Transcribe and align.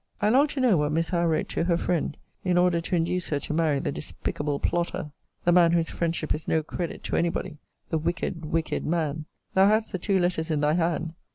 I 0.19 0.29
long 0.29 0.47
to 0.47 0.59
know 0.59 0.77
what 0.77 0.91
Miss 0.93 1.09
Howe 1.09 1.27
wrote 1.27 1.47
to 1.49 1.65
her 1.65 1.77
friend, 1.77 2.17
in 2.43 2.57
order 2.57 2.81
to 2.81 2.95
induce 2.95 3.29
her 3.29 3.39
to 3.41 3.53
marry 3.53 3.77
the 3.77 3.91
despicable 3.91 4.57
plotter; 4.59 5.11
the 5.45 5.51
man 5.51 5.73
whose 5.73 5.91
friendship 5.91 6.33
is 6.33 6.47
no 6.47 6.63
credit 6.63 7.03
to 7.03 7.17
any 7.17 7.29
body; 7.29 7.59
the 7.91 7.99
wicked, 7.99 8.45
wicked 8.45 8.83
man. 8.83 9.25
Thou 9.53 9.67
hadst 9.67 9.91
the 9.91 9.99
two 9.99 10.17
letters 10.17 10.49
in 10.49 10.59
thy 10.61 10.73
hand. 10.73 11.13